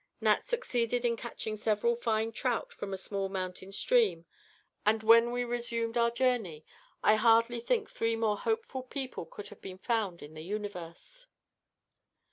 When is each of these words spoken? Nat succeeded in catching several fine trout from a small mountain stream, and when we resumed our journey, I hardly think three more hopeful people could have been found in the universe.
Nat 0.19 0.47
succeeded 0.49 1.05
in 1.05 1.15
catching 1.15 1.55
several 1.55 1.95
fine 1.95 2.31
trout 2.31 2.73
from 2.73 2.91
a 2.91 2.97
small 2.97 3.29
mountain 3.29 3.71
stream, 3.71 4.25
and 4.83 5.03
when 5.03 5.29
we 5.31 5.43
resumed 5.43 5.95
our 5.95 6.09
journey, 6.09 6.65
I 7.03 7.17
hardly 7.17 7.59
think 7.59 7.87
three 7.87 8.15
more 8.15 8.37
hopeful 8.39 8.81
people 8.81 9.27
could 9.27 9.49
have 9.49 9.61
been 9.61 9.77
found 9.77 10.23
in 10.23 10.33
the 10.33 10.41
universe. 10.41 11.27